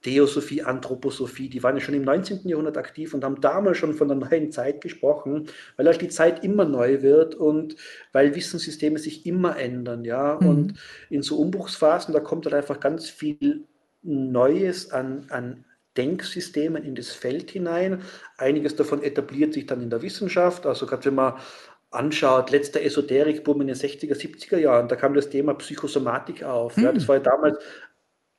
[0.07, 2.47] Theosophie, Anthroposophie, die waren ja schon im 19.
[2.47, 6.45] Jahrhundert aktiv und haben damals schon von der neuen Zeit gesprochen, weil halt die Zeit
[6.45, 7.75] immer neu wird und
[8.13, 10.37] weil Wissenssysteme sich immer ändern, ja.
[10.39, 10.47] Mhm.
[10.47, 10.73] Und
[11.09, 13.65] in so Umbruchsphasen, da kommt halt einfach ganz viel
[14.01, 15.65] Neues an, an
[15.97, 18.01] Denksystemen in das Feld hinein.
[18.37, 20.65] Einiges davon etabliert sich dann in der Wissenschaft.
[20.65, 21.33] Also gerade wenn man
[21.89, 26.77] anschaut, letzter Esoterikboom in den 60er, 70er Jahren, da kam das Thema Psychosomatik auf.
[26.77, 26.83] Mhm.
[26.83, 27.57] Ja, das war ja damals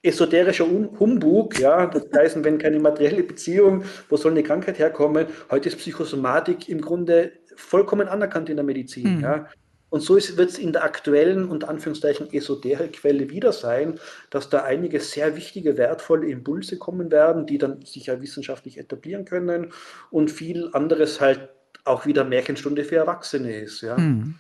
[0.02, 5.26] esoterischer Humbug, ja, das heißt, wenn keine materielle Beziehung, wo soll eine Krankheit herkommen?
[5.50, 9.22] Heute ist Psychosomatik im Grunde vollkommen anerkannt in der Medizin, mhm.
[9.22, 9.48] ja.
[9.90, 15.00] Und so wird es in der aktuellen und Anführungszeichen Esoterik-Quelle wieder sein, dass da einige
[15.00, 19.72] sehr wichtige, wertvolle Impulse kommen werden, die dann sich ja wissenschaftlich etablieren können
[20.10, 21.48] und viel anderes halt
[21.84, 23.80] auch wieder Märchenstunde für Erwachsene ist.
[23.80, 23.96] Ja.
[23.96, 24.34] Mhm.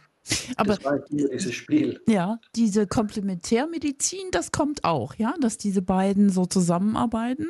[0.56, 2.00] Aber das war halt dieses Spiel.
[2.06, 7.46] Ja, diese Komplementärmedizin, das kommt auch, ja, dass diese beiden so zusammenarbeiten.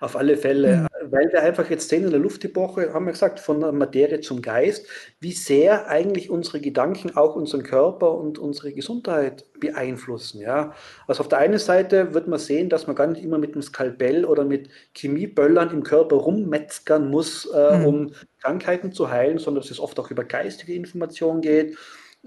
[0.00, 1.10] Auf alle Fälle, mhm.
[1.10, 4.42] weil wir einfach jetzt sehen in der Luftepoche, haben wir gesagt, von der Materie zum
[4.42, 4.86] Geist,
[5.20, 10.40] wie sehr eigentlich unsere Gedanken auch unseren Körper und unsere Gesundheit beeinflussen.
[10.40, 10.74] Ja?
[11.06, 13.62] Also auf der einen Seite wird man sehen, dass man gar nicht immer mit einem
[13.62, 17.86] Skalpell oder mit Chemieböllern im Körper rummetzgern muss, äh, mhm.
[17.86, 21.76] um Krankheiten zu heilen, sondern dass es oft auch über geistige Informationen geht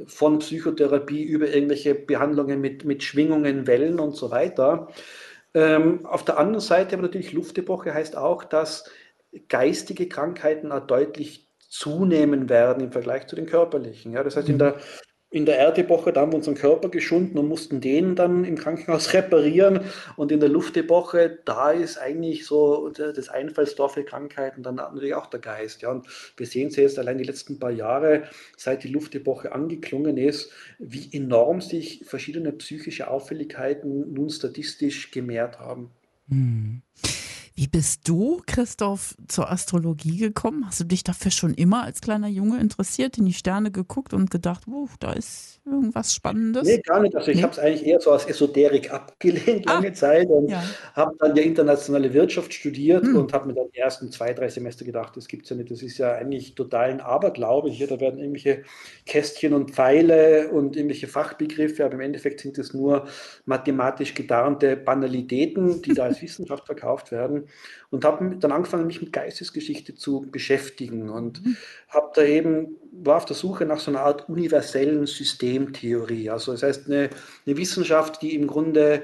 [0.05, 4.87] von Psychotherapie über irgendwelche Behandlungen mit, mit Schwingungen, Wellen und so weiter.
[5.53, 8.89] Ähm, auf der anderen Seite aber natürlich Luftepoche heißt auch, dass
[9.49, 14.11] geistige Krankheiten auch deutlich zunehmen werden im Vergleich zu den körperlichen.
[14.13, 14.59] Ja, das heißt, in mhm.
[14.59, 14.75] der
[15.31, 19.13] in der Erdepoche, da haben wir unseren Körper geschunden und mussten den dann im Krankenhaus
[19.13, 19.79] reparieren.
[20.17, 25.27] Und in der Luftepoche, da ist eigentlich so das Einfallstor für Krankheiten dann natürlich auch
[25.27, 25.81] der Geist.
[25.81, 25.91] Ja.
[25.91, 28.23] Und wir sehen es jetzt allein die letzten paar Jahre,
[28.57, 35.91] seit die Luftepoche angeklungen ist, wie enorm sich verschiedene psychische Auffälligkeiten nun statistisch gemehrt haben.
[36.27, 36.81] Hm.
[37.53, 40.65] Wie bist du, Christoph, zur Astrologie gekommen?
[40.65, 44.31] Hast du dich dafür schon immer als kleiner Junge interessiert, in die Sterne geguckt und
[44.31, 46.65] gedacht, oh, da ist irgendwas Spannendes?
[46.65, 47.13] Nee, gar nicht.
[47.15, 47.43] Also ich nee?
[47.43, 50.63] habe es eigentlich eher so als Esoterik abgelehnt lange ah, Zeit und ja.
[50.93, 53.17] habe dann ja internationale Wirtschaft studiert hm.
[53.17, 55.71] und habe mir dann die ersten zwei, drei Semester gedacht, das gibt es ja nicht.
[55.71, 57.87] Das ist ja eigentlich total ein Aberglaube hier.
[57.87, 58.63] Da werden irgendwelche
[59.05, 63.07] Kästchen und Pfeile und irgendwelche Fachbegriffe, aber im Endeffekt sind es nur
[63.45, 67.40] mathematisch getarnte Banalitäten, die da als Wissenschaft verkauft werden
[67.89, 71.57] und habe dann angefangen, mich mit Geistesgeschichte zu beschäftigen und mhm.
[71.89, 76.29] habe da eben, war auf der Suche nach so einer Art universellen Systemtheorie.
[76.29, 77.09] Also das heißt eine,
[77.45, 79.03] eine Wissenschaft, die im Grunde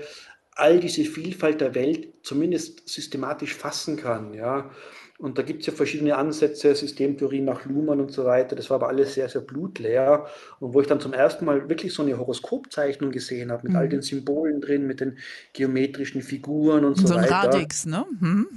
[0.57, 4.71] all diese Vielfalt der Welt zumindest systematisch fassen kann, ja.
[5.19, 8.55] Und da gibt es ja verschiedene Ansätze, Systemtheorien nach Luhmann und so weiter.
[8.55, 10.27] Das war aber alles sehr, sehr blutleer.
[10.59, 13.77] Und wo ich dann zum ersten Mal wirklich so eine Horoskopzeichnung gesehen habe, mit mhm.
[13.77, 15.17] all den Symbolen drin, mit den
[15.53, 17.27] geometrischen Figuren und so, so weiter.
[17.27, 18.05] So ein Radix, ne?
[18.19, 18.47] Mhm.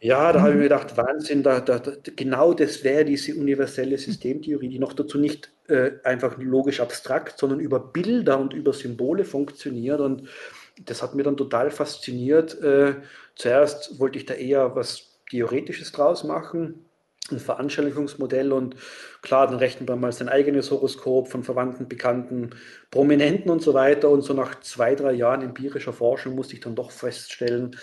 [0.00, 0.42] Ja, da mhm.
[0.42, 1.82] habe ich mir gedacht, Wahnsinn, da, da,
[2.16, 7.60] genau das wäre diese universelle Systemtheorie, die noch dazu nicht äh, einfach logisch abstrakt, sondern
[7.60, 10.00] über Bilder und über Symbole funktioniert.
[10.00, 10.28] Und
[10.82, 12.58] das hat mir dann total fasziniert.
[12.62, 12.94] Äh,
[13.34, 16.86] zuerst wollte ich da eher was Theoretisches draus machen,
[17.30, 18.76] ein Veranschaulichungsmodell und
[19.22, 22.50] klar, dann rechnet man mal sein eigenes Horoskop von Verwandten, Bekannten,
[22.90, 24.10] Prominenten und so weiter.
[24.10, 27.76] Und so nach zwei, drei Jahren empirischer Forschung musste ich dann doch feststellen,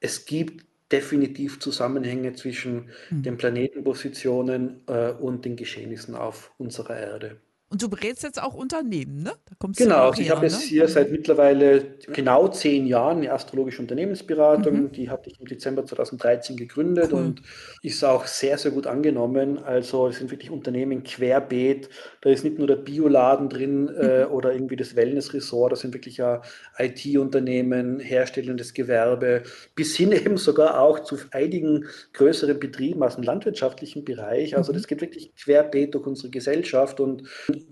[0.00, 3.22] es gibt definitiv Zusammenhänge zwischen mhm.
[3.22, 7.40] den Planetenpositionen äh, und den Geschehnissen auf unserer Erde.
[7.74, 9.32] Und du berätst jetzt auch Unternehmen, ne?
[9.76, 14.82] genau, also ich habe jetzt hier seit mittlerweile genau zehn Jahren eine astrologische Unternehmensberatung.
[14.82, 14.92] Mhm.
[14.92, 17.18] Die hatte ich im Dezember 2013 gegründet cool.
[17.18, 17.42] und
[17.82, 19.58] ist auch sehr, sehr gut angenommen.
[19.58, 21.88] Also es sind wirklich Unternehmen querbeet.
[22.20, 24.30] Da ist nicht nur der Bioladen drin äh, mhm.
[24.30, 26.42] oder irgendwie das Wellness-Resort, das sind wirklich ja
[26.78, 29.42] IT-Unternehmen, herstellendes Gewerbe,
[29.74, 34.56] bis hin eben sogar auch zu einigen größeren Betrieben aus dem landwirtschaftlichen Bereich.
[34.56, 34.76] Also mhm.
[34.76, 37.24] das geht wirklich querbeet durch unsere Gesellschaft und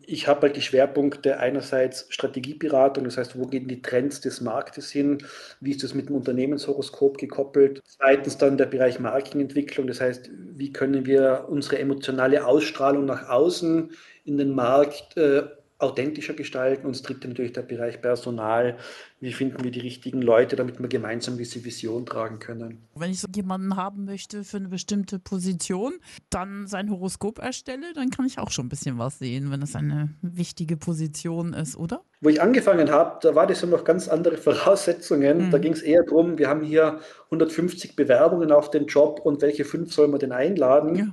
[0.06, 4.90] ich habe halt die Schwerpunkte einerseits Strategieberatung, das heißt, wo gehen die Trends des Marktes
[4.90, 5.18] hin,
[5.60, 7.80] wie ist das mit dem Unternehmenshoroskop gekoppelt.
[7.86, 13.90] Zweitens dann der Bereich Markenentwicklung, das heißt, wie können wir unsere emotionale Ausstrahlung nach außen
[14.24, 15.44] in den Markt äh,
[15.82, 16.86] authentischer gestalten.
[16.86, 18.78] Und es dritte natürlich der Bereich Personal.
[19.22, 22.88] Wie finden wir die richtigen Leute, damit wir gemeinsam diese Vision tragen können?
[22.96, 25.92] Wenn ich so jemanden haben möchte für eine bestimmte Position,
[26.28, 29.76] dann sein Horoskop erstelle, dann kann ich auch schon ein bisschen was sehen, wenn es
[29.76, 32.02] eine wichtige Position ist, oder?
[32.20, 35.46] Wo ich angefangen habe, da war das ja noch ganz andere Voraussetzungen.
[35.46, 35.50] Mhm.
[35.52, 39.64] Da ging es eher darum, wir haben hier 150 Bewerbungen auf den Job und welche
[39.64, 40.94] fünf soll man denn einladen?
[40.96, 41.06] Ja.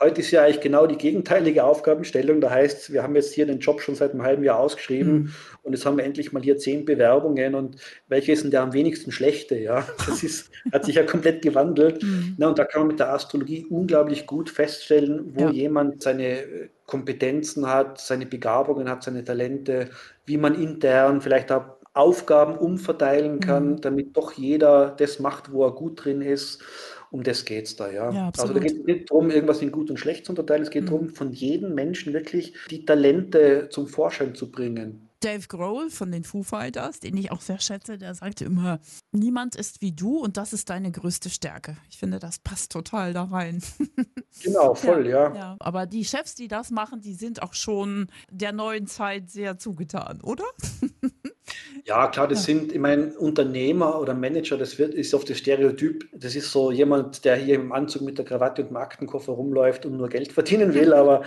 [0.00, 2.40] Heute ist ja eigentlich genau die gegenteilige Aufgabenstellung.
[2.40, 5.32] Da heißt, wir haben jetzt hier den Job schon seit einem halben Jahr ausgeschrieben mhm.
[5.62, 7.76] und jetzt haben wir endlich mal hier zehn Bewerbungen und
[8.08, 9.58] welche ist denn der am wenigsten schlechte?
[9.58, 12.02] Ja, das ist, hat sich ja komplett gewandelt.
[12.10, 12.34] Mhm.
[12.38, 15.50] Na, und da kann man mit der Astrologie unglaublich gut feststellen, wo ja.
[15.50, 19.90] jemand seine Kompetenzen hat, seine Begabungen hat, seine Talente,
[20.24, 23.80] wie man intern vielleicht auch Aufgaben umverteilen kann, mhm.
[23.80, 26.62] damit doch jeder das macht, wo er gut drin ist.
[27.10, 28.10] Um das geht es da, ja.
[28.12, 30.62] ja also da geht es nicht darum, irgendwas in gut und schlecht zu unterteilen.
[30.62, 30.88] Es geht mhm.
[30.88, 35.09] darum, von jedem Menschen wirklich die Talente zum Vorschein zu bringen.
[35.20, 38.80] Dave Grohl von den Foo Fighters, den ich auch sehr schätze, der sagte immer,
[39.12, 41.76] niemand ist wie du und das ist deine größte Stärke.
[41.90, 43.62] Ich finde, das passt total da rein.
[44.44, 45.34] Genau, voll, ja, ja.
[45.34, 45.56] ja.
[45.58, 50.20] Aber die Chefs, die das machen, die sind auch schon der neuen Zeit sehr zugetan,
[50.20, 50.44] oder?
[51.84, 56.04] Ja, klar, das sind, ich meine, Unternehmer oder Manager, das wird, ist oft das Stereotyp.
[56.12, 59.86] Das ist so jemand, der hier im Anzug mit der Krawatte und dem Aktenkoffer rumläuft
[59.86, 60.92] und nur Geld verdienen will.
[60.92, 61.22] Aber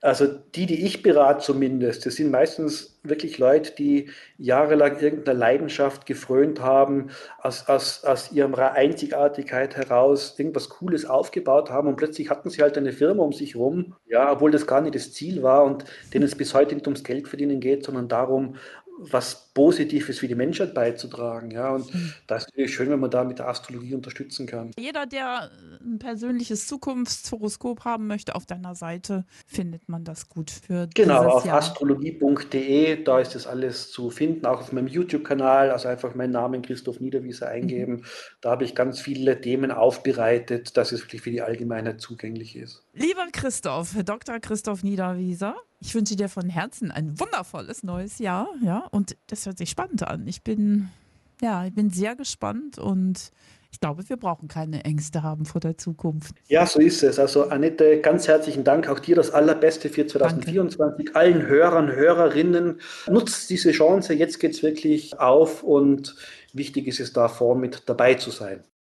[0.00, 6.06] also die, die ich berate zumindest, das sind meistens wirklich Leute, die jahrelang irgendeiner Leidenschaft
[6.06, 7.10] gefrönt haben,
[7.40, 12.76] aus, aus, aus ihrer Einzigartigkeit heraus irgendwas Cooles aufgebaut haben und plötzlich hatten sie halt
[12.76, 16.24] eine Firma um sich rum, ja, obwohl das gar nicht das Ziel war und denen
[16.24, 18.56] es bis heute nicht ums Geld verdienen geht, sondern darum,
[18.98, 21.50] was Positives für die Menschheit beizutragen.
[21.50, 22.12] Ja, und mhm.
[22.26, 24.72] das ist natürlich schön, wenn man da mit der Astrologie unterstützen kann.
[24.78, 30.88] Jeder, der ein persönliches Zukunftshoroskop haben möchte, auf deiner Seite findet man das gut für
[30.94, 36.14] Genau, auf astrologie.de, da ist das alles zu finden, auch auf meinem YouTube-Kanal, also einfach
[36.14, 37.92] meinen Namen Christoph Niederwieser eingeben.
[37.94, 38.04] Mhm.
[38.40, 42.84] Da habe ich ganz viele Themen aufbereitet, dass es wirklich für die Allgemeinheit zugänglich ist.
[42.98, 44.40] Lieber Christoph, Dr.
[44.40, 49.56] Christoph Niederwieser, ich wünsche dir von Herzen ein wundervolles neues Jahr, ja, und das hört
[49.56, 50.26] sich spannend an.
[50.26, 50.88] Ich bin,
[51.40, 53.30] ja, ich bin sehr gespannt und
[53.70, 56.34] ich glaube, wir brauchen keine Ängste haben vor der Zukunft.
[56.48, 57.20] Ja, so ist es.
[57.20, 58.88] Also Annette, ganz herzlichen Dank.
[58.88, 60.78] Auch dir das Allerbeste für 2024.
[60.78, 61.14] Danke.
[61.14, 64.14] Allen Hörern, Hörerinnen, nutzt diese Chance.
[64.14, 66.16] Jetzt geht es wirklich auf und
[66.52, 68.64] wichtig ist es da, vorn mit dabei zu sein.